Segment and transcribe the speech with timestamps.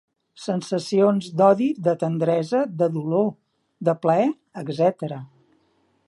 [0.43, 3.29] Sensacions d'odi, de tendresa, de dolor,
[3.89, 4.27] de plaer,
[4.63, 5.21] etcètera?